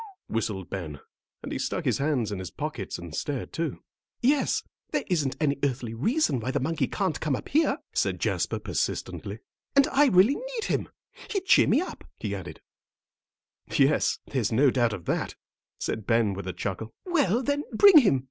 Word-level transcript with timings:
"Whew!" 0.25 0.33
whistled 0.37 0.67
Ben, 0.67 0.99
and 1.43 1.51
he 1.51 1.59
stuck 1.59 1.85
his 1.85 1.99
hands 1.99 2.31
in 2.31 2.39
his 2.39 2.49
pockets 2.49 2.97
and 2.97 3.13
stared 3.13 3.53
too. 3.53 3.83
"Yes, 4.19 4.63
there 4.89 5.03
isn't 5.05 5.37
any 5.39 5.59
earthly 5.61 5.93
reason 5.93 6.39
why 6.39 6.49
the 6.49 6.59
monkey 6.59 6.87
couldn't 6.87 7.19
come 7.21 7.35
up 7.35 7.49
here," 7.49 7.77
said 7.93 8.19
Jasper, 8.19 8.57
persistently, 8.57 9.41
"and 9.75 9.85
I 9.91 10.07
really 10.07 10.33
need 10.37 10.63
him. 10.63 10.89
He'd 11.29 11.45
cheer 11.45 11.67
me 11.67 11.81
up," 11.81 12.03
he 12.17 12.33
added. 12.33 12.61
"Yes, 13.71 14.17
there's 14.25 14.51
no 14.51 14.71
doubt 14.71 14.93
of 14.93 15.05
that," 15.05 15.35
said 15.77 16.07
Ben, 16.07 16.33
with 16.33 16.47
a 16.47 16.53
chuckle. 16.53 16.95
"Well, 17.05 17.43
then 17.43 17.61
bring 17.71 17.99
him. 17.99 18.19